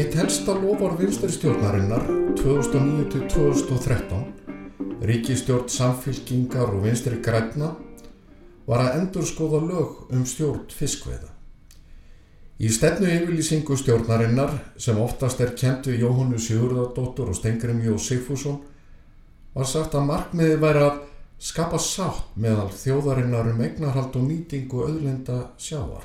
[0.00, 2.06] Eitt helsta lofar vinstri stjórnarinnar
[2.40, 4.22] 2009-2013,
[5.04, 7.68] ríkistjórn samfylkingar og vinstri græna,
[8.70, 11.32] var að endur skoða lög um stjórn fiskveða.
[12.60, 18.60] Í stefnu yfirlýsingu stjórnarinnar, sem oftast er kent við Jóhannu Sigurðardóttur og Stengrim Jó Sigfússon,
[19.54, 21.00] var sagt að markmiði væri að
[21.40, 26.04] skapa sátt meðal þjóðarinnar um eignarhald og nýtingu auðlenda sjávar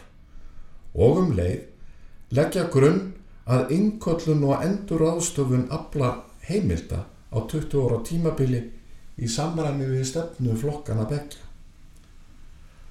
[0.96, 3.02] og um leið leggja grunn
[3.46, 6.14] að innköllun og endur aðstöfun afla
[6.48, 7.04] heimilda
[7.36, 8.62] á 20 ára tímabili
[9.20, 11.45] í samræmi við stefnu flokkana begja.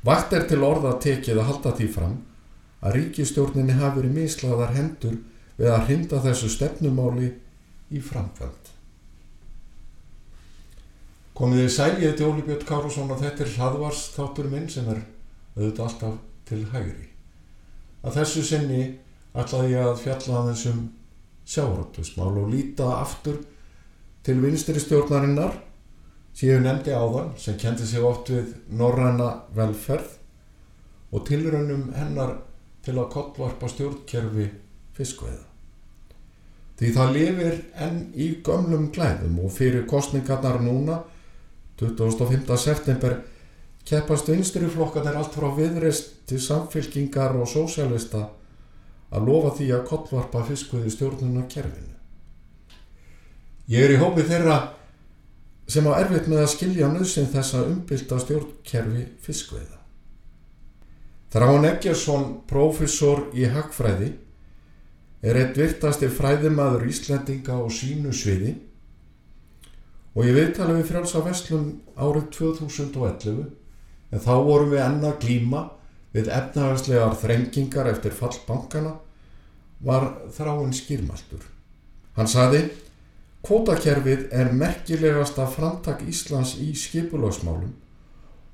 [0.05, 2.19] Vakt er til orða tekið að halda því fram
[2.85, 5.17] að ríkistjórninni hafi verið mislaðar hendur
[5.57, 7.31] við að hrinda þessu stefnumáli
[7.95, 8.71] í framkvæmt.
[11.35, 15.01] Komið þið sælið til Óli Björn Károsson og þetta er hlaðvars þáttur minn sem er
[15.57, 17.09] auðvitað alltaf til hægri.
[18.05, 18.83] Að þessu sinni
[19.35, 20.85] ætlaði ég að fjalla að þessum
[21.49, 23.41] sjáróttusmál og líta aftur
[24.25, 25.57] til vinstri stjórnarinnar
[26.35, 30.19] síðu nefndi áðan sem kendi sig oft við norræna velferð
[31.15, 32.37] og tilraunum hennar
[32.85, 34.49] til að kollvarpa stjórnkerfi
[34.97, 35.45] fiskveiða.
[36.75, 40.99] Því það lifir enn í gömlum glæðum og fyrir kostningarnar núna
[41.79, 42.51] 25.
[42.59, 43.21] september
[43.87, 48.25] keppast vinstri flokkarnir allt frá viðreist til samfylkingar og sósjálista
[49.15, 51.93] að lofa því að kollvarpa fiskveiði stjórnuna kerfinu.
[53.71, 54.59] Ég er í hópi þeirra
[55.71, 59.81] sem á erfitt með að skilja nöðsinn þess að umbylta stjórnkerfi fiskveiða.
[61.35, 64.13] Þráin Eggersson, profesor í Hagfræði,
[65.25, 68.53] er eitt virtasti fræðimaður Íslendinga og sínu sviði
[70.15, 73.41] og ég viðtala við frjálsa vestlum árið 2011
[74.15, 75.65] en þá vorum við enna glíma
[76.15, 78.95] við efnahagslegar þrengingar eftir fallbankana
[79.85, 80.07] var
[80.37, 81.43] þráinn skýrmaltur.
[82.15, 82.69] Hann saði,
[83.45, 87.75] kvótakerfið er merkilegasta framtak Íslands í skipulagsmálum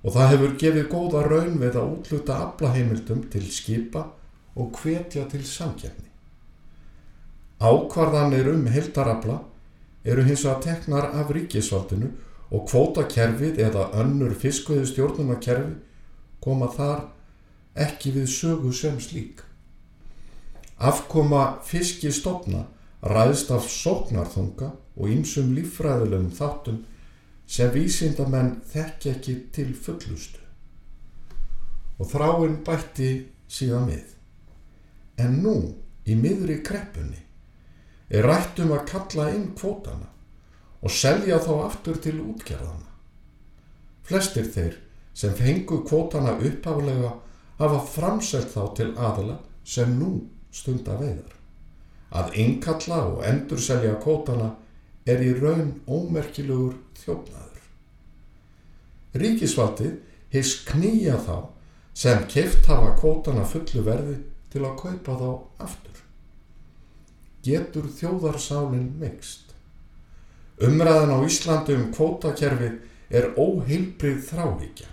[0.02, 4.06] og það hefur gefið góða raun við að útluta aflaheimildum til skipa
[4.58, 6.08] og hvetja til samkjæfni.
[7.60, 9.36] Ákvarðanir um heldarafla
[10.02, 12.10] eru hins að teknar af ríkisvaldinu
[12.50, 15.76] og kvótakerfið eða önnur fiskveðu stjórnumakerfi
[16.42, 17.06] koma þar
[17.78, 19.44] ekki við sögu sem slík.
[20.80, 22.64] Afkoma fiskistofna
[23.04, 26.82] ræðst af sóknarþunga og ýmsum líffræðilegum þáttum
[27.50, 30.42] sem vísindamenn þekki ekki til fullustu.
[32.00, 33.10] Og þráinn bætti
[33.50, 34.12] síðan við.
[35.20, 35.56] En nú,
[36.04, 37.18] í miðri kreppunni,
[38.10, 40.08] er rætt um að kalla inn kvótana
[40.80, 42.88] og selja þá aftur til útgerðana.
[44.06, 44.78] Flestir þeir
[45.14, 47.12] sem fengu kvótana uppaflega
[47.60, 50.14] hafa framselt þá til aðla sem nú
[50.52, 51.34] stunda veiðar.
[52.10, 54.54] Að innkalla og endur selja kvótana
[55.10, 57.64] er í raun ómerkilegur þjófnaður.
[59.20, 59.96] Ríkisvaldið
[60.34, 61.36] hins knýja þá
[62.00, 64.20] sem keft hafa kvótana fullu verði
[64.52, 65.30] til að kaupa þá
[65.66, 65.98] aftur.
[67.44, 69.50] Getur þjóðarsálinn mikst.
[70.60, 72.78] Umræðan á Íslandi um kvótakerfið
[73.10, 74.88] er óheilbrið þráhíkja.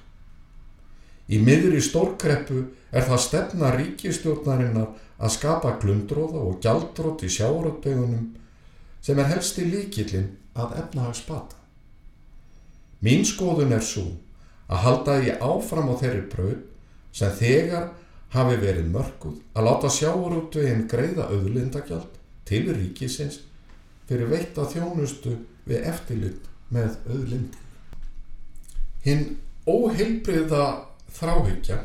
[1.28, 2.62] Í miðri stórkreppu
[2.96, 8.30] er það stefna ríkistjórnarinnar að skapa glundróða og gjaldrótt í sjáuröldaugunum
[9.08, 11.56] sem er helsti líkillin að efnahagsbata.
[13.00, 14.10] Mín skoðun er svo
[14.68, 16.58] að halda því áfram á þeirri bröð
[17.16, 17.86] sem þegar
[18.34, 22.18] hafi verið mörguð að láta sjáuröldauðin greiða auðlindagjald
[22.50, 23.40] til ríkisins
[24.10, 25.38] fyrir veitta þjónustu
[25.70, 27.64] við eftirlit með auðlindin.
[29.08, 29.24] Hinn
[29.64, 30.66] óheilbriða
[31.16, 31.80] þráhyggja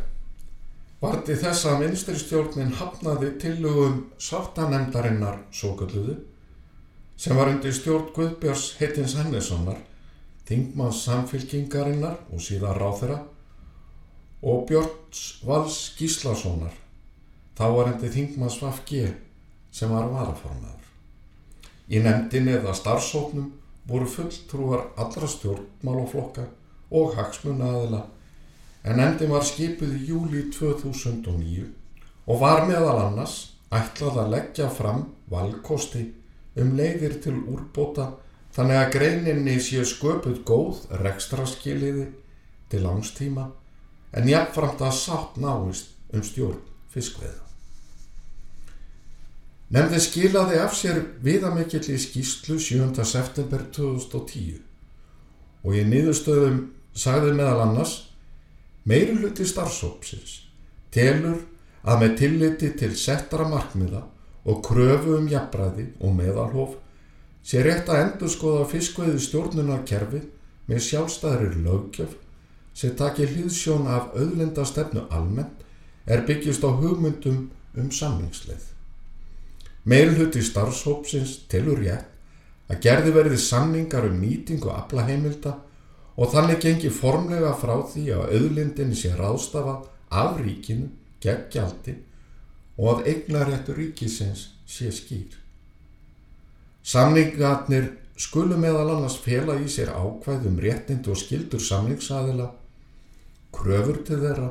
[0.98, 6.18] varti þess að vinstristjórnin hafnaði tillögum sáttanemdarinnar sókalluðu
[7.16, 9.78] sem var undir stjórn Guðbjörns heitins Hannessonar,
[10.48, 13.18] Þingmanns samfylkingarinnar og síðan ráþera
[14.42, 16.72] og Björns Vals Gíslasonar,
[17.56, 19.04] þá var endi Þingmanns Vafgi
[19.72, 20.88] sem var varaformaður.
[21.92, 23.52] Í nefndin eða starfsóknum
[23.88, 26.48] voru fulltrúar allra stjórnmálaflokka
[26.92, 28.02] og hagsmunnaðila
[28.82, 31.68] en nefndin var skipuð í júli 2009
[32.26, 33.36] og var meðal annars
[33.72, 36.04] ætlað að leggja fram valkosti
[36.60, 38.10] um leiðir til úrbóta
[38.52, 42.08] þannig að greininni sé sköpuð góð rekstraskiliði
[42.72, 43.48] til langstíma
[44.12, 46.60] en jafnframt að sátt náist um stjórn
[46.92, 47.40] fiskveða.
[49.72, 52.92] Nefndi skilaði af sér viðamikill í skýslu 7.
[53.08, 54.60] september 2010
[55.62, 56.58] og í niðurstöðum
[56.92, 57.94] sagði meðal annars
[58.84, 60.42] meiri hluti starfsópsins
[60.92, 61.40] telur
[61.88, 64.02] að með tilliti til settara markmiða
[64.44, 66.76] og kröfu um jafnbræði og meðalhof
[67.46, 70.22] sé rétt að endur skoða fiskveiði stjórnunarkerfi
[70.70, 72.14] með sjálfstæðrir lögjöf
[72.74, 75.66] sem takir hlýðsjón af auðlinda stefnu almennt
[76.06, 78.64] er byggjast á hugmyndum um samningsleið.
[79.84, 82.08] Meilhutti starfshópsins telur rétt
[82.70, 85.56] að gerði verði samningar um nýtingu aflaheimilda
[86.16, 89.80] og þannig gengi formlega frá því að auðlindinni sé ráðstafa
[90.10, 90.90] af ríkinu
[91.22, 91.96] gegn gjaldi
[92.78, 95.36] og að eignaréttur ríkisins sé skýr.
[96.82, 102.48] Samningarnir skulu meðal annars fela í sér ákvæðum réttind og skildur samningsaðila,
[103.52, 104.50] kröfur til þeirra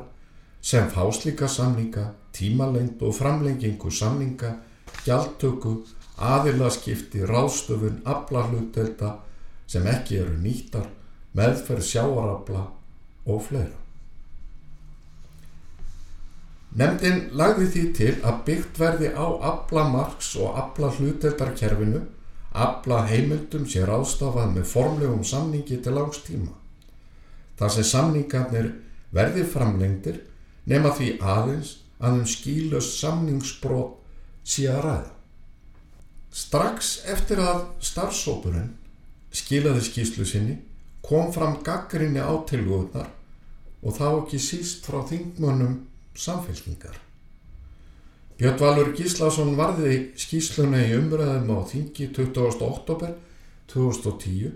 [0.62, 4.54] sem fáslíka samninga, tímalengd og framlengingu samninga,
[5.04, 5.82] gjaldtöku,
[6.22, 9.16] aðilaskipti, ráðstöfun, aflarhlutelda
[9.66, 10.86] sem ekki eru nýttar,
[11.34, 12.66] meðferð sjáarabla
[13.26, 13.81] og fleira.
[16.72, 22.00] Nemndin lagði því til að byggt verði á aflamarks og aflahluteldarkerfinu,
[22.52, 26.54] afla heimildum sé ráðstafað með formlegum samningi til langs tíma.
[27.60, 28.70] Þar sem samningarnir
[29.12, 30.22] verði framlengdir
[30.68, 33.98] nema því aðeins að um skílust samningsbrót
[34.44, 35.12] sé að ræða.
[36.32, 38.72] Strax eftir að starfsópurinn
[39.32, 40.56] skilaði skíslu sinni
[41.04, 43.10] kom fram gaggrinni á tilgóðnar
[43.82, 45.80] og þá ekki síst frá þingmönnum
[46.14, 46.94] samfélkingar.
[48.38, 52.62] Björn Valur Gíslason varði skísluna í umræðum á þingi 20.
[52.66, 53.12] oktober
[53.72, 54.54] 2010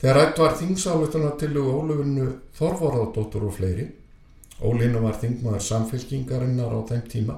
[0.00, 2.26] þegar rætt var þingsáletuna til Ólufinu
[2.58, 3.86] Þorvorðardóttur og fleiri
[4.56, 7.36] Ólínu var þingmaður samfélkingarinnar á þeim tíma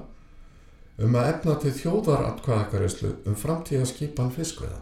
[0.99, 4.81] um að efna til þjóðaratkvæðakarislu um framtíðaskipan fiskveða.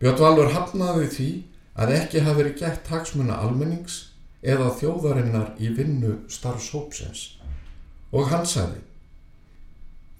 [0.00, 1.28] Björn Valur hafnaði því
[1.76, 3.98] að ekki hafi verið gett hagsmuna almennings
[4.42, 7.26] eða þjóðarinnar í vinnu starfsópsins
[8.12, 8.82] og hann sagði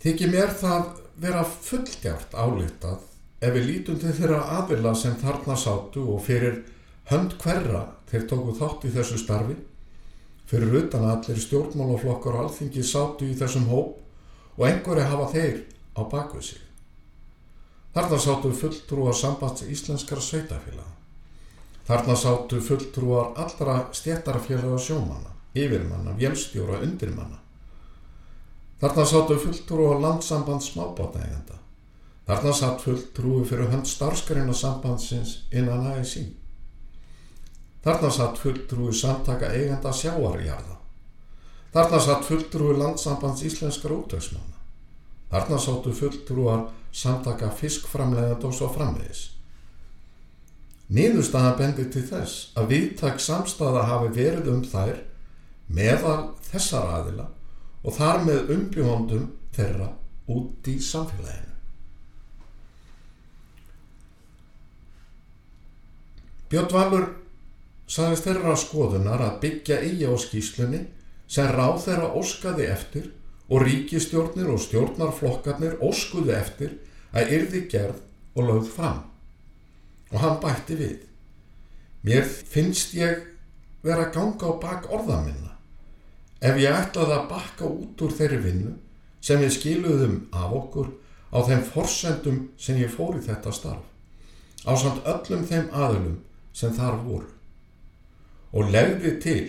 [0.03, 0.87] Þykir mér það
[1.23, 3.03] vera fulltjárt álitað
[3.39, 6.57] ef við lítum til þeirra aðila sem þarna sátu og fyrir
[7.11, 9.55] hönd hverra þeir tóku þátt í þessu starfi.
[10.51, 15.63] Fyrir utan að allir stjórnmálaflokkar og alþingi sátu í þessum hóp og einhverju hafa þeir
[15.95, 16.65] á bakvið sig.
[17.95, 20.92] Þarna sátu fulltrúar sambands íslenskara sveitafélag
[21.87, 27.41] Þarna sátu fulltrúar allra stjættarfélaga sjómanna, yfirmanna, vélstjóra, undirmanna.
[28.81, 31.59] Þarna sátu fulltrúar landsamband smábátægenda.
[32.27, 36.29] Þarna satt fulltrúi fyrir hönd starfskarina sambandsins innan ASI.
[37.83, 40.79] Þarna satt fulltrúi samtaka eigenda sjáarjarða.
[41.75, 44.59] Þarna satt fulltrúi landsambands íslenskar útöksmanna.
[45.33, 49.32] Þarna sátu fulltrúar samtaka fiskframlegand og svo framvegis.
[50.93, 54.99] Niðurstaða bendir til þess að viðtak samstaða hafi verið um þær
[55.73, 56.19] meðal
[56.51, 57.29] þessar aðila
[57.83, 59.89] og þar með umbjóndum þeirra
[60.33, 61.49] út í samfélaginu.
[66.53, 67.07] Björn Valur
[67.89, 70.83] sagðist þeirra skoðunar að byggja eigi á skýslunni
[71.25, 73.09] sem ráð þeirra óskaði eftir
[73.49, 76.77] og ríkistjórnir og stjórnarflokkarnir óskuði eftir
[77.17, 78.05] að yrði gerð
[78.37, 79.01] og lögð fram
[80.13, 80.99] og hann bætti við.
[82.03, 83.23] Mér finnst ég
[83.83, 85.53] vera að ganga á bak orða minna
[86.43, 88.73] ef ég ætlaði að bakka út úr þeirri vinnu
[89.23, 90.91] sem við skiluðum af okkur
[91.31, 96.19] á þeim forsendum sem ég fór í þetta starf á samt öllum þeim aðlum
[96.55, 97.31] sem þar voru
[98.53, 99.43] og legði til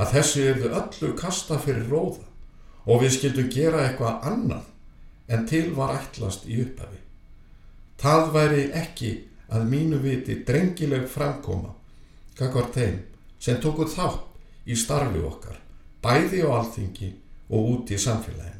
[0.00, 2.28] að þessu erðu öllu kasta fyrir róða
[2.86, 4.68] og við skildum gera eitthvað annað
[5.30, 6.98] en til var ætlast í upphafi.
[8.00, 9.10] Það væri ekki
[9.50, 11.74] að mínu viti drengileg framkoma
[12.38, 13.00] kakvar þeim
[13.40, 15.58] sem tóku þátt í starfi okkar,
[16.04, 17.10] bæði á alþingi
[17.50, 18.56] og út í samfélaginu.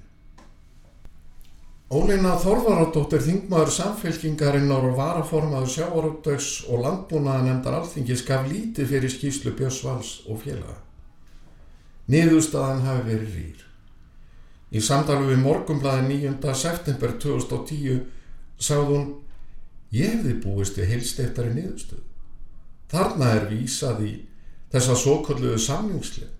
[1.90, 9.56] Ólina Þorvaradóttir þingmaður samfélkingarinnar og varaformaður sjávarútdags og landbúnaða nefndar alþingis gaf lítið fyrir skýslu
[9.58, 10.76] Björns Vals og félaga.
[12.10, 13.64] Niðurstaðan hafi verið rýr.
[14.70, 16.54] Í samdalu við morgumblaði 9.
[16.54, 18.04] september 2010
[18.62, 19.10] sagði hún
[19.90, 22.02] Ég hefði búist við heilsteiftari niðurstöð.
[22.90, 24.12] Þarna er vísað í
[24.70, 26.30] þessa sókolluðu samningslið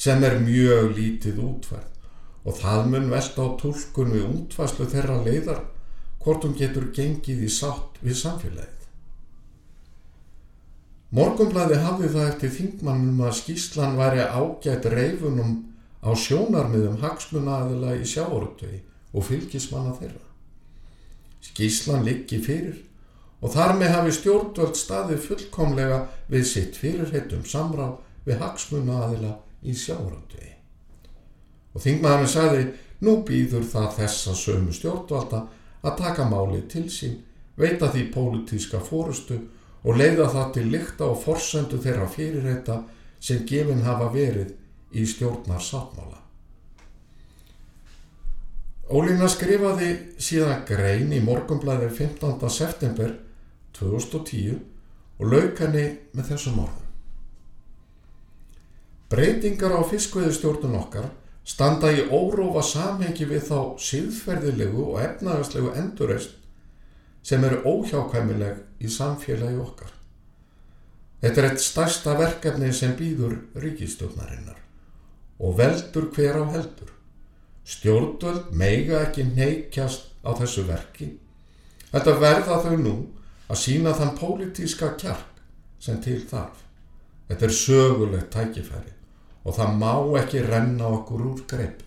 [0.00, 5.64] sem er mjög lítið útvært og það mun velta á tólkun við útværslu þeirra leiðar
[6.22, 8.76] hvort hún getur gengið í sátt við samfélagið.
[11.10, 15.56] Morgumblæði hafði það eftir þingmannum að skýslan væri ágætt reyfunum
[16.06, 20.29] á sjónarmiðum hagsmunaðila í sjáorutvegi og fylgismanna þeirra.
[21.44, 22.78] Skýslan liggi fyrir
[23.40, 29.32] og þar með hafi stjórnvöld staði fullkomlega við sitt fyrirheitum samráð við hagsmunaðila
[29.64, 30.52] í sjáorutvegi.
[31.74, 32.62] Og þingmaðurinn sagði,
[33.00, 35.44] nú býður það þessa sömu stjórnvalda
[35.80, 37.20] að taka máli til sín,
[37.56, 39.38] veita því pólitíska fórustu
[39.84, 42.82] og leiða það til lykta og forsendu þeirra fyrirreita
[43.20, 44.52] sem gefin hafa verið
[44.92, 46.18] í stjórnar sáttmála.
[48.90, 52.48] Ólína skrifaði síðan grein í morgumblæði 15.
[52.50, 53.12] september
[53.78, 54.56] 2010
[55.20, 56.88] og lauk henni með þessum orðum.
[59.14, 61.06] Breytingar á fiskveðustjórnun okkar
[61.46, 66.34] standa í órófa samhengi við þá síðferðilegu og efnagaslegu endurreist
[67.22, 69.94] sem eru óhjákvæmileg í samfélagi okkar.
[71.22, 74.58] Þetta er eitt stærsta verkefni sem býður ríkistjórnarinnar
[75.38, 76.96] og veldur hver á heldur.
[77.64, 81.10] Stjórnvöld meiga ekki neikjast á þessu verki.
[81.90, 82.94] Þetta verða þau nú
[83.50, 85.42] að sína þann pólitíska kjark
[85.82, 86.64] sem til þarf.
[87.28, 88.96] Þetta er sögulegt tækifæri
[89.44, 91.86] og það má ekki renna okkur úr greipum.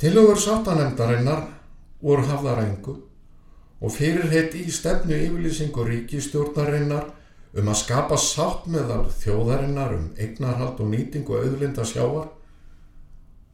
[0.00, 1.42] Tilögur sáttanemdarinnar
[2.00, 2.94] voru hafðar engu
[3.80, 7.10] og fyrirheit í stefnu yfirlýsingu ríkistjórnarinnar
[7.58, 12.28] um að skapa sátt meðal þjóðarinnar um eignarhald og nýtingu auðlinda sjávar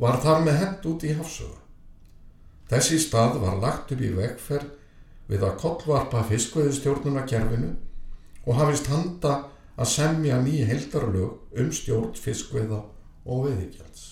[0.03, 1.57] var þar með hend út í hafsögu.
[2.69, 4.73] Þessi stað var lagt upp í vegferð
[5.31, 7.73] við að kollvarpa fiskveðistjórnuna kerfinu
[8.47, 12.83] og hafist handa að semja ný heildarlög um stjórn fiskveða
[13.27, 14.05] og veðigjalds.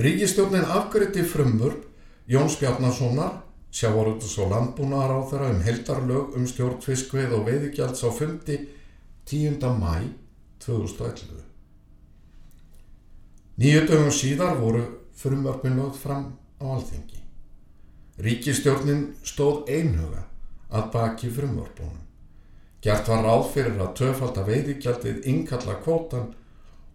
[0.00, 1.86] Ríkistjórnin afgriði frumvörp
[2.30, 3.40] Jóns Bjarnasonar,
[3.70, 8.58] sjávarútus og landbúnaðar á þeirra um heldarlög um stjórnfiskveið og veiðigjalds á fundi
[9.30, 9.60] 10.
[9.78, 10.10] mæ
[10.64, 11.44] 2011.
[13.60, 14.82] Nýju dögum síðar voru
[15.20, 16.26] frumvörpin lögð fram
[16.60, 17.20] á alþengi.
[18.20, 20.26] Ríkistjórnin stóð einhuga
[20.70, 22.04] að baki frumvörpunum.
[22.80, 26.30] Gjart var ráð fyrir að töfald að veiðigjaldið innkalla kvótan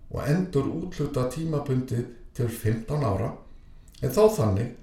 [0.09, 3.31] og endur útluta tímabundið til 15 ára
[4.01, 4.73] en þá þannig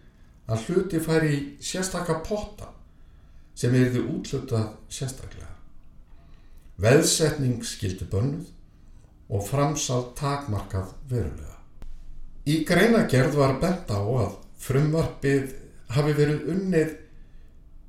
[0.51, 2.71] að hluti færi í sérstakka potta
[3.55, 5.51] sem erði útlutað sérstaklega.
[6.83, 8.49] Veðsetning skildi bönnuð
[9.33, 11.59] og framsal takmarkað verulega.
[12.49, 15.55] Í greinagerð var bent á að frumvarpið
[15.95, 16.97] hafi verið unnið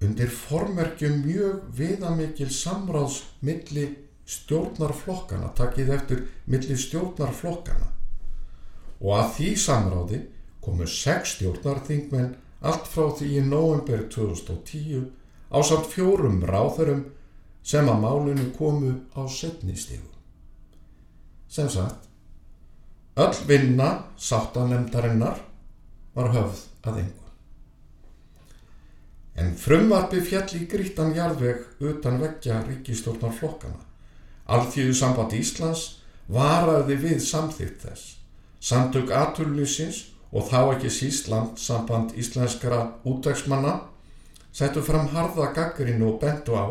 [0.03, 3.87] undir formerkjum mjög viðamikil samráðs milli
[4.27, 7.89] stjórnarflokkana, takkið eftir milli stjórnarflokkana
[9.03, 10.19] og að því samráði
[10.63, 12.31] komu sex stjórnarþingmenn
[12.63, 15.03] allt frá því í november 2010
[15.53, 17.03] á samt fjórum ráðurum
[17.63, 20.09] sem að málinu komu á setni stígu.
[21.47, 22.07] Sem sagt,
[23.15, 25.43] öll vinna sáttanemdarinnar
[26.15, 27.27] var höfð að engu.
[29.37, 33.79] En frumvarfi fjall í grítan jarðveg utan veggja ríkistjórnar flokkana.
[34.53, 35.85] Alþjóðu samband Íslands
[36.27, 38.11] varaði við samþýtt þess
[38.63, 43.75] Samtök aturlýsins og þá ekki síst landsamband íslenskara útvegsmanna
[44.53, 46.65] settu fram harða gaggrinu og bentu á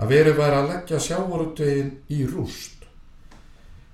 [0.00, 2.86] að verið væri að leggja sjávarútvegin í rúst.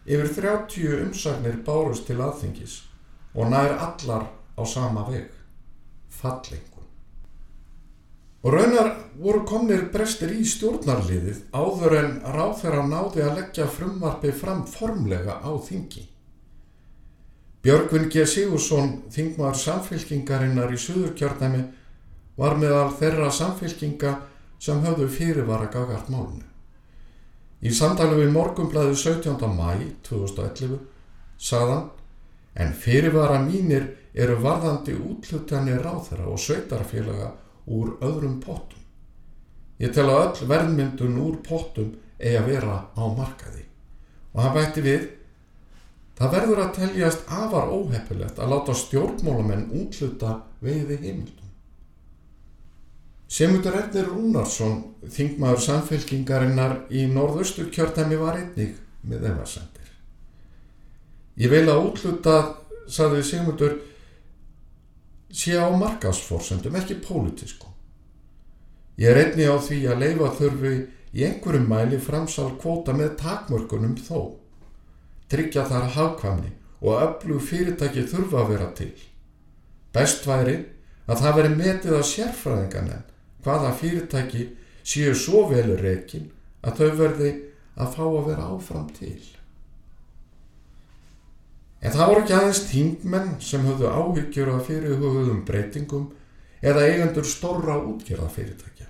[0.07, 2.79] Yfir 30 umsagnir bárust til aðþingis
[3.35, 5.29] og nær allar á sama veg,
[6.09, 6.85] fallingun.
[8.47, 14.31] Og raunar voru komnir brestir í stjórnarliðið áður en ráð þeirra náði að leggja frumvarfi
[14.37, 16.07] fram formlega á þingi.
[17.67, 18.23] Björgvin G.
[18.31, 21.65] Sigursson, þingmar samfélkingarinnar í Suðurkjörnæmi,
[22.39, 24.13] var meðal þeirra samfélkinga
[24.63, 26.45] sem höfðu fyrirvara gagart málunni.
[27.67, 29.43] Í samtali við morgumblæðu 17.
[29.59, 30.79] mæ 2011
[31.43, 31.89] sagðan
[32.55, 37.33] en fyrirvara mínir eru varðandi útlutanir ráþara og sveitarfélaga
[37.67, 38.79] úr öðrum pottum.
[39.83, 43.67] Ég tel að öll verðmyndun úr pottum eigi að vera á markaði
[44.37, 45.11] og hann bætti við
[46.17, 51.51] Það verður að teljast afar óheppilegt að láta stjórnmálamenn útluta veiði heimildum.
[53.29, 54.79] Semundur Erdir Rúnarsson,
[55.13, 59.91] þingmaður samfélkingarinnar í norðaustu kjörtæmi var einnig með efasendir.
[61.37, 62.37] Ég vil að útluta,
[62.89, 63.77] saði Semundur,
[65.29, 67.69] sé á markasforsendum, ekki pólitísku.
[68.97, 70.75] Ég er einnig á því að leifa þurfi
[71.13, 74.46] í einhverjum mæli framsal kvóta með takmörkunum þó
[75.33, 78.93] tryggja þar hafkvæmni og öllu fyrirtæki þurfa að vera til.
[79.95, 80.57] Best væri
[81.07, 83.07] að það veri metið að sérfræðingan en
[83.47, 84.49] hvaða fyrirtæki
[84.87, 86.29] séu svo velur reikin
[86.67, 87.33] að þau verði
[87.77, 89.23] að fá að vera áfram til.
[91.83, 96.07] En það voru ekki aðeins þingmenn sem höfðu áhyggjur af fyrirhugðum breytingum
[96.65, 98.89] eða eigendur stórra útgjörðafyrirtækja.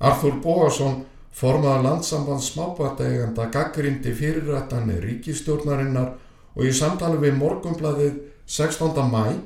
[0.00, 1.02] Arþúr Bóasson
[1.32, 6.12] formaða landsamband smábataeganda gaggrindi fyrirrættanir ríkistjórnarinnar
[6.56, 8.18] og í samtali við morgumbladið
[8.50, 8.98] 16.
[9.12, 9.38] mæ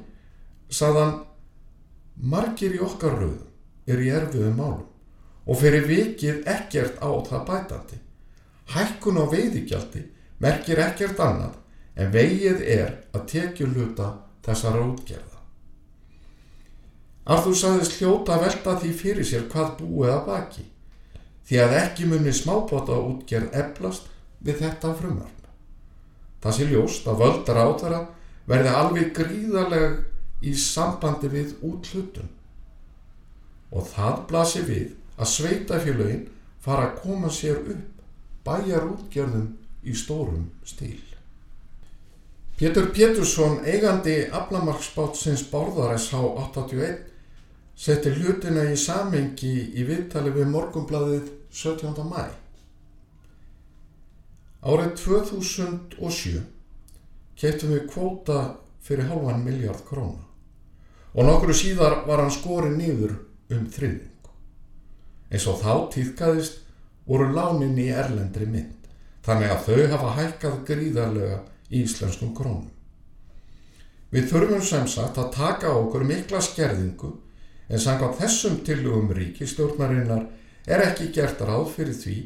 [0.72, 1.18] sagðan
[2.16, 3.50] margir í okkar rauðum
[3.86, 4.88] er í erfiðum málum
[5.44, 8.00] og fyrir vikið ekkert á það bætandi.
[8.72, 10.06] Hækkun á veiðigjaldi
[10.40, 11.60] merkir ekkert annað
[12.00, 14.08] en vegið er að tekju hluta
[14.46, 15.40] þessara útgerða.
[17.24, 20.64] Arþúr sagðist hljóta velta því fyrir sér hvað búið að baki
[21.48, 24.08] því að ekki muni smábota útgerð eflast
[24.44, 25.40] við þetta frumvarn.
[26.44, 28.00] Það sé ljóst að völdar átara
[28.48, 32.28] verði alveg gríðaleg í sambandi við útlutun
[33.74, 36.26] og það blasi við að sveitafélagin
[36.64, 38.04] fara að koma sér upp
[38.44, 39.48] bæjar útgerðum
[39.84, 41.00] í stórum stíl.
[42.54, 47.13] Pétur Pétursson, eigandi aflamarksbátsins Bárðar SH81
[47.76, 52.02] setir hlutina í samengi í viðtali við morgumbladið 17.
[52.06, 52.30] mæ.
[54.64, 56.44] Árið 2007
[57.36, 58.38] kemtum við kvóta
[58.84, 60.22] fyrir halvan miljard króna
[61.14, 63.16] og nokkru síðar var hann skorið nýður
[63.54, 64.30] um þriðing.
[65.30, 66.62] Eins og þá týðkaðist
[67.06, 68.88] voru lánin í erlendri mynd
[69.26, 72.70] þannig að þau hafa hækkað gríðarlega í íslenskum krónum.
[74.14, 77.12] Við þurfum sem sagt að taka okkur mikla skerðingu
[77.68, 80.26] en sangað þessum tillugum ríkistjórnarinnar
[80.66, 82.16] er ekki gert ráð fyrir því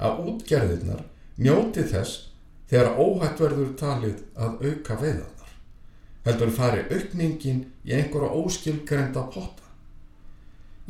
[0.00, 1.04] að útgerðinnar
[1.40, 2.26] njóti þess
[2.70, 5.54] þegar óhætt verður talið að auka veiðanar.
[6.26, 9.66] Heldur fari aukningin í einhverja óskilgrenda potta.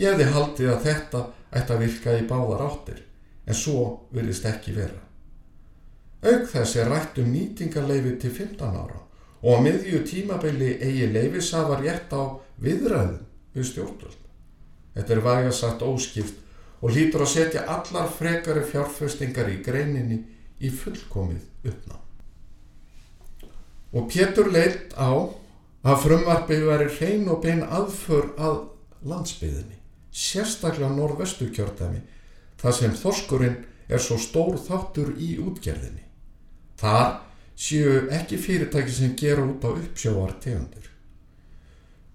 [0.00, 3.04] Ég hefði haldið að þetta ætti að virka í báðar áttir
[3.46, 5.00] en svo virðist ekki vera.
[6.20, 9.00] Auk þess er rætt um nýtingarleifi til 15 ára
[9.40, 14.20] og á miðju tímabili eigi leifisafar rétt á viðræðum við stjórnvöld.
[14.94, 16.38] Þetta er væga satt óskipt
[16.80, 20.22] og hlýtur að setja allar frekari fjárfestingar í greininni
[20.60, 21.98] í fullkomið uppná.
[23.90, 25.10] Og Pétur leitt á
[25.82, 28.60] að frumvarpið veri hrein og bein aðför að
[29.10, 29.78] landsbyðinni,
[30.12, 32.02] sérstaklega norðvestu kjördæmi,
[32.60, 33.58] þar sem þorskurinn
[33.90, 36.04] er svo stór þáttur í útgerðinni.
[36.80, 37.18] Þar
[37.60, 40.79] séu ekki fyrirtæki sem gera út á uppsjóar tegundur.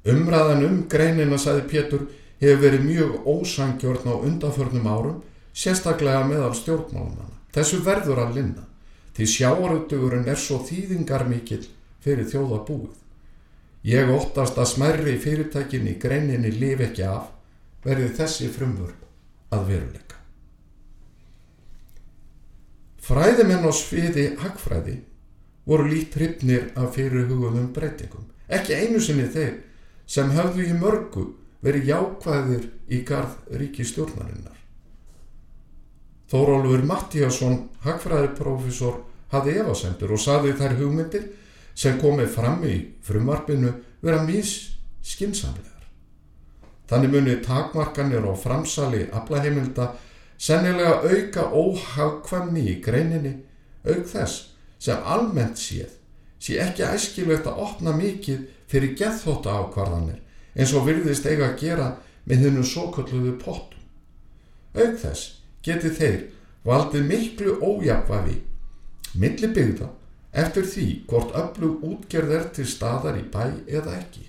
[0.05, 2.03] Umræðan um greinina, sagði Pétur,
[2.41, 5.23] hefur verið mjög ósangjörn á undanförnum árum,
[5.55, 7.39] sérstaklega meðal stjórnmálumanna.
[7.55, 8.65] Þessu verður að linna,
[9.15, 11.63] því sjáarutugurinn er svo þýðingar mikill
[12.03, 12.93] fyrir þjóðabúið.
[13.85, 17.31] Ég óttast að smerri fyrirtækin í greininni lifi ekki af,
[17.85, 20.21] verði þessi frumvörp að veruleika.
[23.05, 24.95] Fræðimenn á sviði hagfræði
[25.69, 28.25] voru lít hrypnir af fyrirhugum breytingum.
[28.49, 29.53] Ekki einu sinni þeir
[30.07, 31.25] sem höfðu í mörgu
[31.65, 34.53] verið jákvæðir í garð ríki stjórnarinnar.
[36.29, 39.01] Þórólfur Mattíasson, hagfræðiprófessor,
[39.33, 41.29] hafði efasendur og saði þær hugmyndir
[41.75, 44.55] sem komið fram í frumvarpinu vera mís
[45.05, 45.71] skinsamlegar.
[46.89, 49.89] Þannig munið takmarkanir og framsali aflaheimilda
[50.37, 53.35] sennilega auka óhagkvæmni í greininni
[53.85, 55.93] auk þess sem almennt séð
[56.41, 60.21] sé ekki æskilvægt að opna mikið fyrir gethóta ákvarðanir
[60.55, 61.89] eins og virðist eiga að gera
[62.25, 63.81] með hennu svo kalluðu pottum.
[64.75, 66.21] Auk þess geti þeir
[66.65, 68.39] valdið miklu ójapvafi
[69.15, 69.89] milli byggða
[70.35, 74.25] eftir því hvort öflug útgerð er til staðar í bæ eða ekki.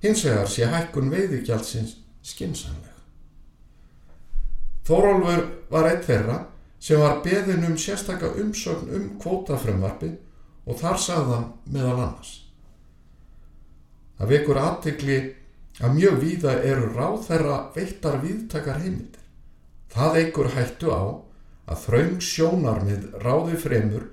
[0.00, 2.96] Hins vegar sé hækkun veiðigjaldsins skinsanlega.
[4.88, 6.38] Þórólfur var eitt þeirra
[6.80, 10.14] sem var beðin um sérstakka umsögn um kvótafrömmarfi
[10.66, 12.39] og þar sagðan meðal annars.
[14.20, 15.18] Það vekur aðtegli
[15.80, 19.22] að mjög víða eru ráð þeirra veittar viðtakar heimildi.
[19.90, 21.02] Það eigur hættu á
[21.70, 24.10] að þraung sjónarmið ráði fremur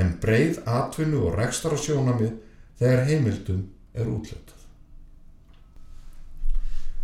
[0.00, 2.38] en breið atvinnu og rekstra sjónarmið
[2.80, 4.56] þegar heimildum er útlötað.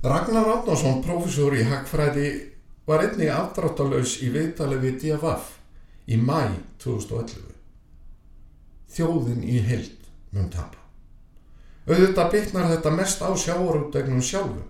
[0.06, 2.30] Ragnar Átnarsson, profesor í Hagfræði,
[2.88, 5.52] var einnig afdráttalauðs í viðtali við DFF
[6.08, 7.52] í mæ 2011.
[8.96, 10.85] Þjóðin í heild mun tapa.
[11.86, 14.66] Auðvitað bytnar þetta mest á sjáarútegnum sjálfum,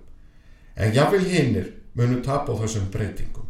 [0.77, 3.47] en jáfnvel hinnir munu tapa á þessum breytingum.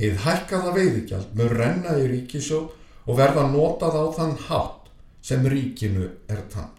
[0.00, 2.70] Hið hækkaða veiðigjald mun renna í ríkisjóð
[3.04, 4.88] og verða notað á þann hátt
[5.20, 6.78] sem ríkinu er tamt.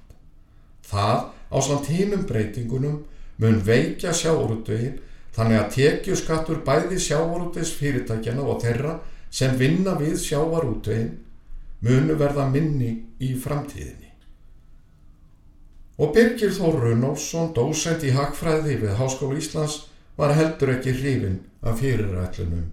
[0.81, 3.03] Það á samt hínum breytingunum
[3.37, 4.97] mun veikja sjáorútvegin
[5.35, 8.97] þannig að tekju skattur bæði sjáorútvegs fyrirtækjana og þeirra
[9.29, 11.11] sem vinna við sjávarútvegin
[11.85, 14.00] munu verða minni í framtíðinni.
[16.01, 19.83] Og Birgir Þór Runálsson, dósend í Hagfræði við Háskólu Íslands,
[20.17, 22.71] var heldur ekki hrifin af fyrirætlunum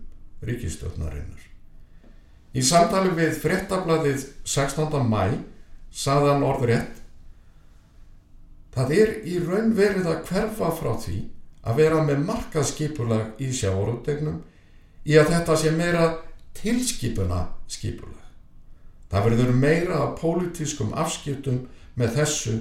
[0.49, 1.43] ríkistjóðnarinnar.
[2.57, 4.97] Í samtali við frettablaðið 16.
[5.05, 5.45] mæ
[5.93, 6.99] saðan orðrétt
[8.79, 11.17] Það er í raun verið að hverfa frá því
[11.67, 14.37] að vera með markaðskipulag í sjáorútegnum
[15.09, 16.05] í að þetta sé meira
[16.55, 18.27] tilskipuna skipulag.
[19.11, 21.65] Það verður meira af pólitískum afskiptum
[21.99, 22.55] með þessu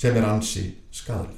[0.00, 1.36] sem er ansi skadalegt.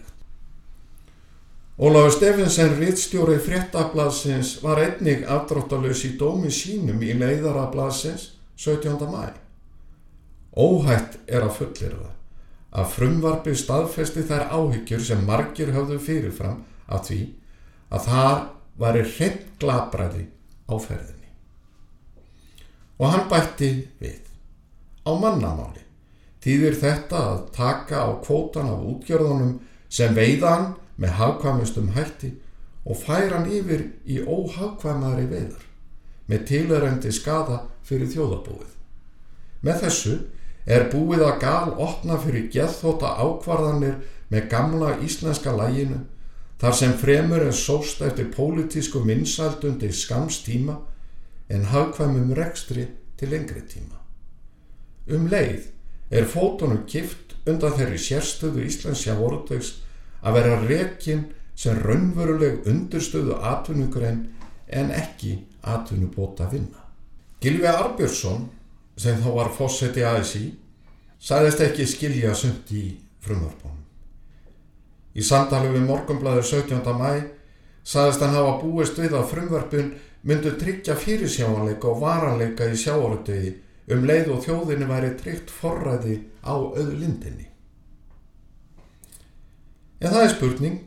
[1.82, 8.28] Ólafur Stefinsen, rittstjóri fréttablasins, var einnig afdráttalös í dómi sínum í leiðarablasins
[8.60, 9.08] 17.
[9.10, 9.32] mæ.
[10.52, 12.10] Óhætt er að fullir það
[12.72, 17.20] að frumvarfi staðfesti þær áhyggjur sem margir höfðu fyrirfram að því
[17.92, 18.38] að það
[18.84, 20.26] væri hreint glabræði
[20.70, 21.30] á ferðinni.
[23.00, 24.20] Og hann bætti við.
[25.02, 25.82] Á mannamáli
[26.42, 29.58] týðir þetta að taka á kvótan af útgjörðunum
[29.92, 32.32] sem veiðan með hagkvæmustum hætti
[32.84, 35.66] og færa hann yfir í óhagkvæmari veiðar
[36.30, 38.70] með tilörendi skada fyrir þjóðabúið.
[39.62, 40.14] Með þessu
[40.66, 44.00] er búið að gal opna fyrir geðþóta ákvarðanir
[44.32, 46.00] með gamla íslenska læginu
[46.62, 50.78] þar sem fremur er sóst eftir pólitísku vinsældundi skamstíma
[51.50, 52.86] en hagkvæmum rekstri
[53.18, 53.98] til lengri tíma.
[55.10, 55.71] Um leið
[56.12, 59.78] er fótonum kift undan þeirri sérstöðu íslensja vortegs
[60.22, 61.24] að vera rekin
[61.58, 64.26] sem raunveruleg undurstöðu atvinnugrein
[64.68, 66.84] en ekki atvinnubóta vinna.
[67.42, 68.48] Gilvi Arbjörnsson
[68.96, 70.52] sem þá var fósetti ASI,
[71.18, 72.84] sæðist ekki skilja sumt í
[73.24, 73.80] frumvarpunum.
[75.12, 76.86] Í samtali við morgumblaður 17.
[76.96, 77.24] mæ
[77.84, 79.92] sæðist hann hafa búist við að frumvarpun
[80.28, 83.56] myndu tryggja fyrirsjáanleika og varanleika í sjáaröldegi
[83.90, 87.48] um leið og þjóðinni væri tryggt forræði á auðlindinni.
[90.02, 90.78] En það er spurning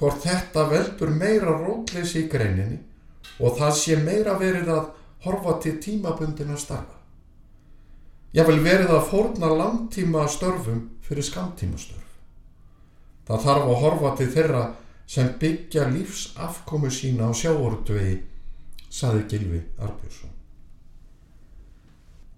[0.00, 2.80] hvort þetta veldur meira rótleysi í greininni
[3.38, 4.90] og það sé meira verið að
[5.24, 6.98] horfa til tímabundina starfa.
[8.32, 12.08] Ég vil verið að fórna langtíma störfum fyrir skamtíma störf.
[13.28, 14.62] Það þarf að horfa til þeirra
[15.06, 18.22] sem byggja lífs afkomu sína á sjáortvegi,
[18.88, 20.41] saði Gilvi Arbjörnsson.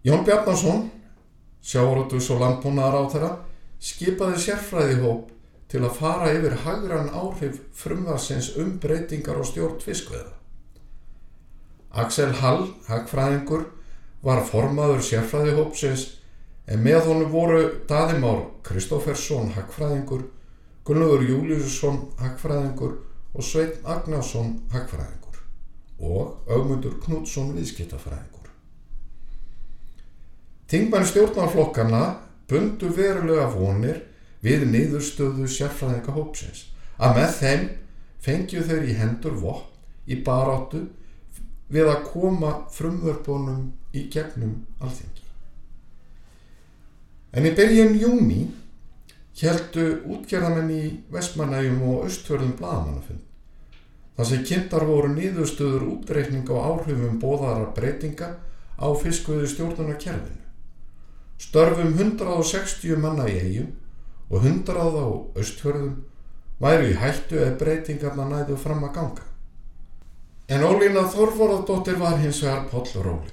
[0.04, 0.90] Jón Bjarnarsson,
[1.64, 3.30] sjáortvus og landbúnaðar á þeirra,
[3.80, 5.30] skipaði sérfræði hóp
[5.72, 10.34] til að fara yfir hagran áhrif frumvarsins um breytingar og stjórn fiskveða.
[11.94, 13.64] Axel Hall, hagfræðingur,
[14.24, 16.04] var formaður sérfræðihópsins
[16.68, 20.28] en með honum voru Daðimár Kristófersson Hagfræðingur,
[20.84, 22.96] Gunnlaugur Júliusson Hagfræðingur
[23.32, 25.40] og Sveitn Agnásson Hagfræðingur
[26.04, 28.43] og Augmundur Knútsson Viðskiptafræðingur.
[30.74, 31.98] Þingmenn stjórnarflokkana
[32.50, 34.00] bundu verulega vonir
[34.42, 36.64] við niðurstöðu sérfræðingahópsins
[36.98, 37.62] að með þeim
[38.24, 40.80] fengju þeir í hendur vopn í baráttu
[41.70, 43.62] við að koma frumvörpunum
[43.94, 45.22] í gegnum alþengi.
[47.38, 48.42] En í byrjun júni
[49.38, 50.84] heldu útgerðamenn í
[51.14, 53.22] Vestmanægjum og Östfjörðum blagamannafund.
[54.18, 58.34] Það sem kynntar voru nýðustöður útreikning á áhrifum bóðara breytinga
[58.74, 60.43] á fiskvöðu stjórnuna kerfinu.
[61.40, 63.70] Störfum 160 manna í eigum
[64.30, 65.06] og 100 á
[65.40, 65.94] Östfjörðum
[66.62, 69.24] væri í hættu eða breytingarna næðu fram að ganga.
[70.48, 73.32] En Ólína Þorvorðardóttir var hins vegar pollrólig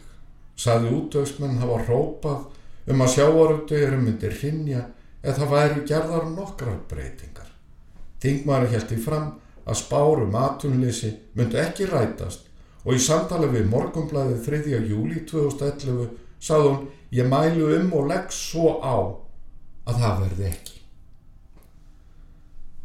[0.62, 4.84] saði útöksmenn hafa hrópað um að sjáarútvegurum myndir hrinja
[5.22, 7.50] eða það væri gerðar nokkrar breytingar.
[8.22, 9.28] Þingmaður held í fram
[9.66, 12.48] að spárum atunleysi myndu ekki rætast
[12.84, 14.80] og í samtali við morgumblæði 3.
[14.90, 16.10] júli 2011
[16.42, 18.96] sagði hún ég mælu um og legg svo á
[19.88, 20.78] að það verði ekki.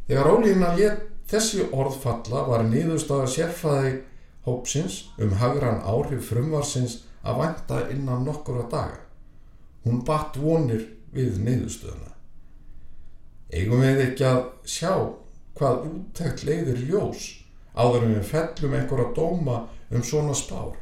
[0.07, 3.95] Þegar Ólína létt þessi orðfalla var nýðustáða sérfæði
[4.47, 9.01] hópsins um hagran áhrif frumvarsins að vanta innan nokkura daga.
[9.87, 10.85] Hún batt vonir
[11.15, 12.13] við neyðustöðuna.
[13.55, 14.93] Eigum við ekki að sjá
[15.57, 17.27] hvað úttækt leiðir ljós
[17.77, 19.61] áður en við fellum einhverja dóma
[19.91, 20.75] um svona spár.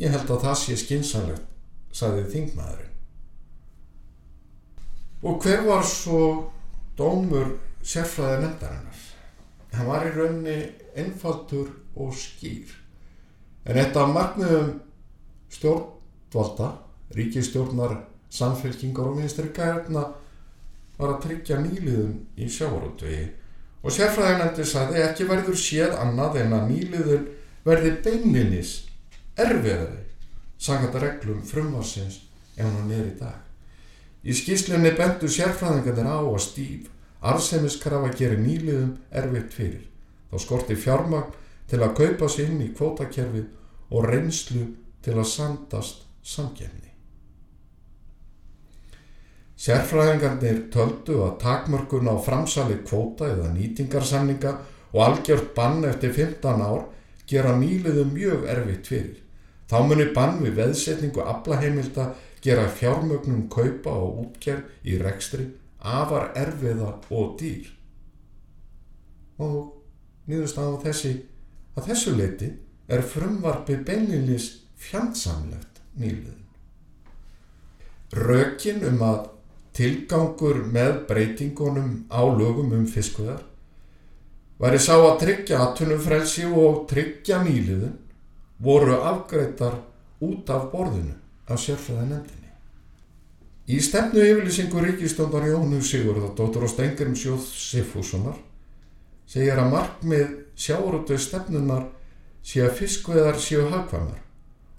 [0.00, 1.46] Ég held að það sé skinsanlegt,
[1.92, 2.96] saði þingmaðurinn.
[5.22, 6.20] Og hver var svo
[6.96, 9.00] dómur sérfræði nefndarinnar?
[9.74, 10.56] Hann var í raunni
[10.98, 12.70] einfaldur og skýr.
[13.68, 14.70] En þetta markmiðum
[15.52, 16.70] stjórnvalda,
[17.14, 17.98] ríkistjórnar,
[18.30, 20.06] samfélkingar og ministeri gærna
[21.00, 23.26] var að tryggja nýliðun í sjávarútvegi
[23.80, 27.26] og sérfræðinandi sagði ekki verður séð annað en að nýliðun
[27.64, 28.74] verði beinlinis
[29.40, 29.99] erfiðari
[30.60, 32.20] sangat reglum frumvarsins
[32.56, 33.38] en hann er í dag.
[34.20, 39.86] Í skýslunni bentu sérfræðingarnir á að stíf arsemiskrafa gerir nýliðum erfitt fyrir.
[40.30, 41.32] Þá skorti fjármagn
[41.70, 43.48] til að kaupa sér inn í kvótakerfið
[43.90, 44.66] og reynslu
[45.04, 46.90] til að sandast samkjæmni.
[49.60, 54.54] Sérfræðingarnir töldu að takmörkun á framsali kvóta eða nýtingarsamninga
[54.92, 56.86] og algjört bann eftir 15 ár
[57.28, 59.18] gera nýliðum mjög erfitt fyrir.
[59.70, 62.08] Þá muni bann við veðsetningu aflaheimilda
[62.42, 65.46] gera fjármögnum kaupa og útgerð í rekstri
[65.78, 67.68] afar erfiða og dýr.
[69.38, 69.70] Og
[70.26, 71.12] nýðust á þessi
[71.78, 72.50] að þessu leiti
[72.90, 76.40] er frumvarpi beinlinis fjandsamlegt nýliðin.
[78.10, 79.28] Rökin um að
[79.76, 83.44] tilgangur með breytingunum á lögum um fiskveðar
[84.60, 87.94] væri sá að tryggja aðtunumfrelsi og tryggja nýliðin
[88.60, 89.80] voru afgreitar
[90.20, 91.16] út af borðinu
[91.48, 92.50] af sérfræða nefndinni.
[93.70, 98.38] Í stefnu yfirlýsingu ríkistóndar Jónu Sigurðardóttur og Stengrim Sjóð Sifússonar
[99.30, 101.86] segir að markmið sjáurötu stefnunar
[102.42, 104.18] sé að fiskveðar séu hagkvæmar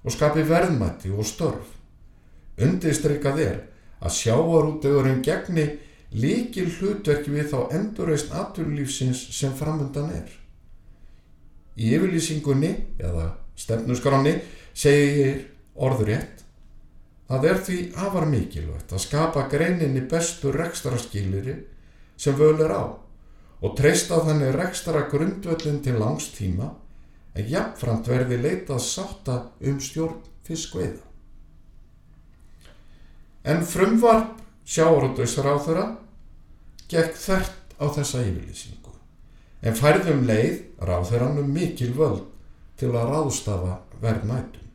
[0.03, 1.77] og skapi verðmætti og störf.
[2.61, 3.59] Undirstrykkað er
[4.01, 5.67] að sjávarútegurinn gegni
[6.11, 10.27] líkil hlutverki við þá endurreist naturlífsins sem framöndan er.
[11.79, 13.29] Í yfirlýsingunni eða
[13.61, 14.37] stefnuskráni
[14.73, 15.45] segir
[15.75, 16.41] orðurétt
[17.31, 21.53] Það er því afar mikilvægt að skapa greininni bestu rekstaraskýliri
[22.19, 22.83] sem völ er á
[23.61, 26.67] og treysta þannig rekstara grundvöllin til langs tíma
[27.31, 31.05] en jafnframt verði leitað sátta um stjórn fiskveiða.
[33.47, 35.87] En frumvarp þeirra
[36.91, 38.91] gekk þert á þessa yfirlýsingu
[39.63, 42.27] en færðum leið ráþeiranum mikil völd
[42.81, 44.67] til að ráðstafa verðmætum.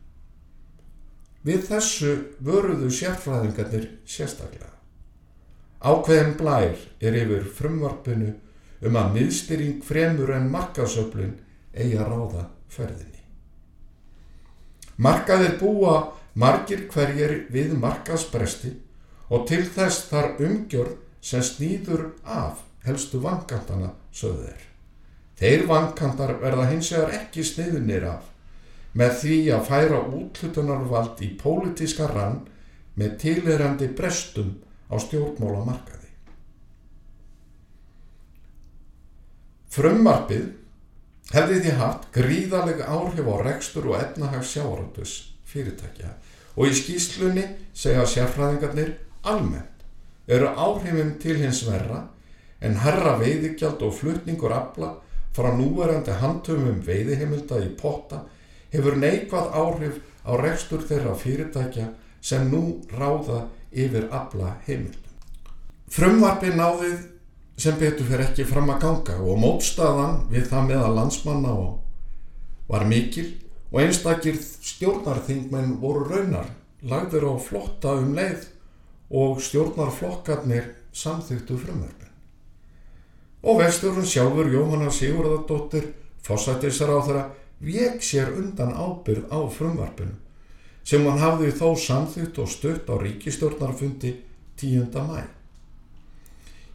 [1.47, 4.71] Við þessu vöruðu sérfræðingarnir sérstaklega.
[5.83, 8.33] Ákveðin blær er yfir frumvarpinu
[8.87, 11.37] um að miðstyrring fremur en markasöflun
[11.75, 13.23] eigi að ráða ferðinni.
[14.97, 15.97] Markaðir búa
[16.35, 18.73] margir hverjir við markaðspresti
[19.31, 24.55] og til þess þar umgjörð sem snýður af helstu vankantana sögðu
[25.41, 25.67] þeir.
[25.69, 28.33] Vankantar verða hins vegar ekki sniðunir af
[28.97, 32.41] með því að færa útlutunarvald í pólitíska rann
[32.97, 34.55] með tilherandi brestum
[34.89, 36.13] á stjórnmálamarkaði.
[39.77, 40.47] Frummarpið
[41.35, 46.15] hefði því haft gríðalega áhrif á rekstur og efnahags sjáaröndus fyrirtækja
[46.57, 47.45] og í skýslunni
[47.77, 48.95] segja sérfræðingarnir
[49.29, 49.85] almennt
[50.27, 52.07] eru áhrifum til hins verra
[52.65, 54.95] en herra veiðigjald og flutningur afla
[55.37, 58.23] frá núverandi handtöfum veiðihimilda í potta
[58.73, 61.91] hefur neikvað áhrif á rekstur þeirra fyrirtækja
[62.25, 65.03] sem nú ráða yfir afla heimildum.
[65.93, 67.05] Frumvarfi náðið
[67.61, 71.55] sem betur fyrir ekki fram að ganga og mótstaðan við það meða landsmanna
[72.67, 73.29] var mikil
[73.71, 76.51] og einstakir stjórnarþingmenn voru raunar
[76.83, 78.49] lagður á flotta um leið
[79.11, 81.96] og stjórnarflokkarnir samþýttu frumverfin.
[83.47, 85.93] Og vesturinn sjálfur Jóhanna Sigurðardóttir
[86.27, 87.25] fósættisar á þeirra
[87.63, 90.17] vek sér undan ábyrð á frumvarpinu
[90.87, 94.13] sem hann hafði þó samþýtt og stutt á ríkistjórnarfundi
[94.59, 94.91] 10.
[95.07, 95.23] mæ.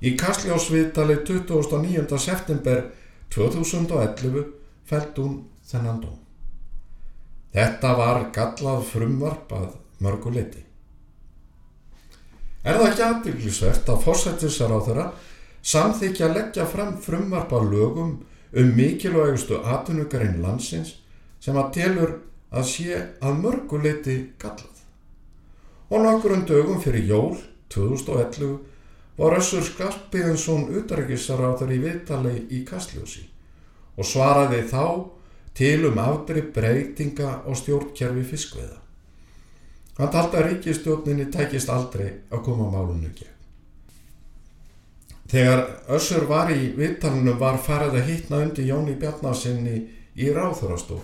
[0.02, 2.18] Í Kastljósviðtali 29.
[2.20, 2.82] september
[3.32, 4.48] 2011
[4.90, 6.18] fælt hún þennan dóm.
[7.54, 9.70] Þetta var gallað frumvarp að
[10.04, 10.64] mörguleiti.
[12.64, 15.06] Er það ekki aðbyggisvert að fórsættisar á þeirra
[15.62, 18.12] samþykja að leggja fram frumvarp að lögum
[18.52, 20.96] um mikilvægustu atvinnugarinn landsins
[21.40, 22.18] sem að telur
[22.52, 24.82] að sé að mörguleiti gallað.
[25.92, 27.38] Og nokkur um dögum fyrir jól
[27.72, 28.60] 2011
[29.18, 33.26] var Össur Skarpiðinsson utrækissaráðar í viðtali í Kastljósi
[33.98, 34.86] og svaraði þá
[35.56, 38.80] til um afdri breytinga og stjórnkerfi fiskveða.
[40.00, 43.41] Hann taldi að ríkistjórninni tækist aldrei að koma málunum gegn.
[45.32, 45.62] Þegar
[45.96, 49.78] Össur var í viðtalinu var farið að hittna undir Jóni Bjarnasinni
[50.20, 51.00] í ráþurastól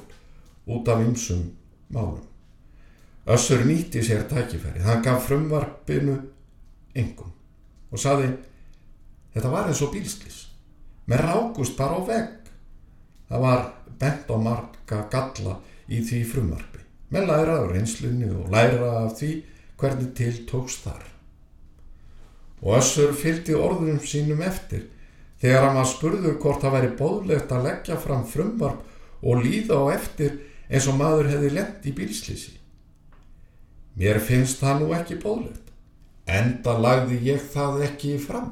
[0.67, 1.45] út af ymsum
[1.95, 2.25] málum.
[3.27, 4.83] Össur nýtti sér tækifæri.
[4.83, 6.17] Hann gaf frumvarpinu
[6.97, 7.33] engum
[7.91, 8.29] og saði
[9.35, 10.39] þetta var eins og bílslis
[11.07, 12.51] með rákust bara á vegg
[13.29, 13.63] það var
[14.01, 19.31] bent á marga galla í því frumarfi með læra af reynslunni og læra af því
[19.79, 21.05] hvernig til tókst þar
[22.61, 24.87] og Össur fylgdi orðunum sínum eftir
[25.41, 28.85] þegar hann var spurður hvort það væri bóðlegt að leggja fram frumvarp
[29.21, 32.53] og líða á eftir eins og maður hefði lent í bílslýsi.
[33.97, 35.71] Mér finnst það nú ekki bóðlegt,
[36.29, 38.51] enda lagði ég það ekki fram,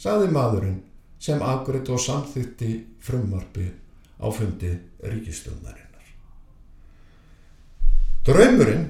[0.00, 0.82] saði maðurinn
[1.20, 3.70] sem afgriðt og samþýtti frumvarpi
[4.20, 4.72] á fundi
[5.04, 5.84] ríkistjónarinnar.
[8.26, 8.88] Draumurinn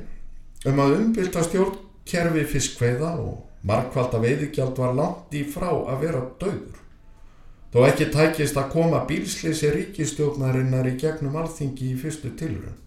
[0.66, 6.82] um að umbylta stjórnkerfi fiskveiða og markvalda veiðigjald var langt í frá að vera döður.
[7.74, 12.78] Þó ekki tækist að koma bílsleysi ríkistjórnarinnar í gegnum alþingi í fyrstu tilrun.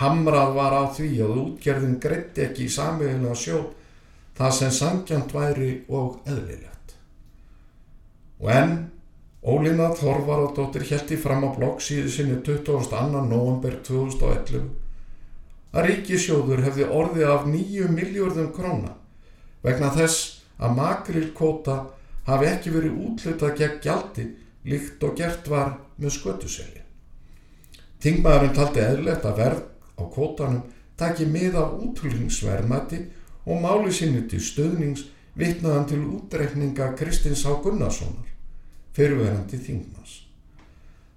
[0.00, 3.66] Hamrað var á því að útgerðin greitti ekki í samveglega sjóð
[4.36, 6.96] það sem sangjant væri og eðlilegt.
[8.40, 8.76] Og enn
[9.46, 13.22] Ólína Þorvaradóttir heldi fram á bloggsíðu sinni 22.
[13.28, 14.64] november 2011
[15.76, 18.94] að ríkisjóður hefði orðið af 9 miljardum króna
[19.66, 21.76] vegna þess að makrilkóta
[22.26, 24.26] hafi ekki verið útlutað gegn gjaldi
[24.66, 26.82] líkt og gert var með skötuseli.
[28.02, 29.62] Tingmaðurinn taldi eðlert að verð
[29.96, 30.64] á kótanum
[30.98, 33.02] taki mið af útflýningsverðmætti
[33.46, 37.58] og máli sinni til stöðnings vitnaðan til útreikninga Kristins H.
[37.64, 38.28] Gunnarssonar,
[38.96, 40.22] fyrirverandi þingmas.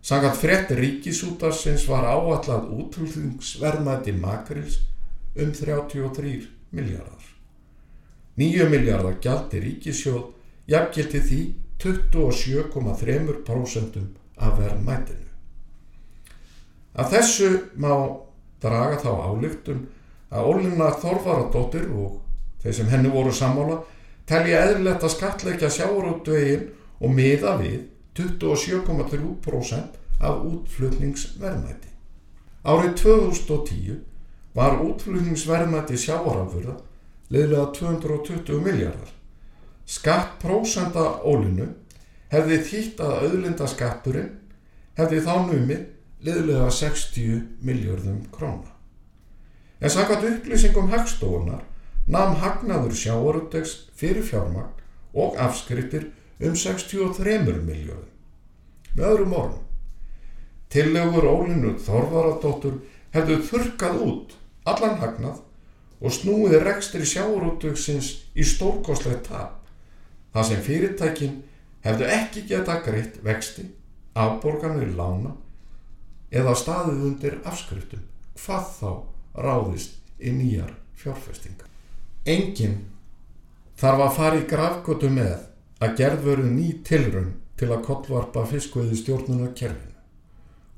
[0.03, 4.81] Sangat frett ríkisútarsins var áallad útflýningsverðmætti makrils
[5.35, 7.38] um 33 miljardar.
[8.39, 10.23] 9 miljardar gjaldi ríkisjóð
[10.71, 11.41] jafngildi því
[11.83, 13.95] 27,3%
[14.39, 15.27] af verðmættinu.
[16.95, 17.49] Af þessu
[17.79, 17.93] má
[18.63, 19.87] draga þá álygtun
[20.31, 22.19] að Ólina Þorvaradóttir og
[22.63, 23.77] þeir sem henni voru sammála
[24.29, 26.63] telja eðlilegt að skatleikja sjáurútvegin
[26.99, 27.79] og miða við
[28.19, 31.89] 27,3% af útflutningsverðmætti.
[32.67, 33.99] Árið 2010
[34.55, 36.75] var útflutningsverðmætti sjáurafurða
[37.29, 39.13] liðlega 220 miljardar.
[39.89, 41.69] Skattprósenda ólinu
[42.33, 44.35] hefði þýtt að auðlindaskatturinn
[44.99, 45.85] hefði þá numið
[46.25, 48.75] liðlega 60 miljardum króna.
[49.79, 51.63] En sakat upplýsingum hagstofunar
[52.09, 54.73] namn hagnaður sjáarúttegs fyrir fjármagn
[55.13, 56.09] og afskryttir
[56.43, 58.05] um 63 miljardum.
[58.95, 59.65] Með öðrum orðum,
[60.73, 62.79] tillegur ólinu Þorvaradóttur
[63.13, 64.35] hefðu þurkað út
[64.69, 65.37] allan hagnað
[65.99, 69.69] og snúið rekstri sjáarútvegsins í stórkoslega tap
[70.33, 71.39] þar sem fyrirtækin
[71.83, 73.65] hefðu ekki geta greitt vexti,
[74.15, 75.33] afborganir lána
[76.31, 78.05] eða staðið undir afskriftum
[78.39, 78.91] hvað þá
[79.39, 81.67] ráðist í nýjar fjárfestingar.
[82.27, 82.79] Engin
[83.79, 85.37] þarf að fara í grafgötu með
[85.79, 89.95] að gerðveru ný tilrun til að kollvarpa fiskveði stjórnuna kerfinu.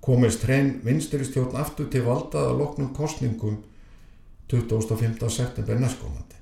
[0.02, 3.60] Komist hrein vinstri stjórn aftur til valdaða loknum kostningum
[4.52, 5.30] 25.
[5.32, 6.40] september næstkomandi.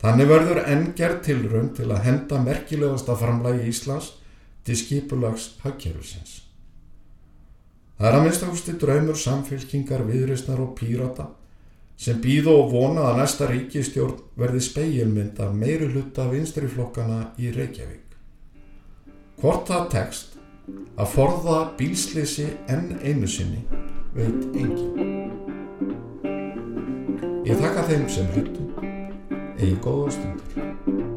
[0.00, 4.14] Þannig verður enn gerð tilraun til að henda merkilegasta framlægi Íslands
[4.64, 6.38] til skipulags hagkerfisins.
[7.98, 11.26] Það er að minnstakusti draumur samfélkingar, viðrisnar og pírata
[12.00, 18.16] sem býðu og vona að næsta ríkistjórn verði speilmynd af meiri hluta vinstriflokkana í Reykjavík.
[19.42, 20.38] Hvort það tekst
[20.96, 23.66] að forða bílsleysi enn einu sinni
[24.16, 26.08] veit engin.
[27.50, 28.68] Ég þakka þeim sem hlutu
[29.58, 31.09] eigi góða stundur.